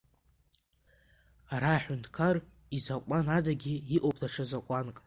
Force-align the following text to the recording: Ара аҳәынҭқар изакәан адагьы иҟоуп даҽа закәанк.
Ара 1.53 1.69
аҳәынҭқар 1.75 2.35
изакәан 2.77 3.27
адагьы 3.37 3.75
иҟоуп 3.95 4.15
даҽа 4.21 4.43
закәанк. 4.51 4.97